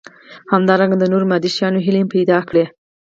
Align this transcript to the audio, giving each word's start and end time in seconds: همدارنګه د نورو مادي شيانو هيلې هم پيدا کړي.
همدارنګه 0.53 0.97
د 0.99 1.03
نورو 1.11 1.29
مادي 1.31 1.49
شيانو 1.55 1.83
هيلې 1.85 1.99
هم 2.01 2.09
پيدا 2.15 2.37
کړي. 2.49 2.65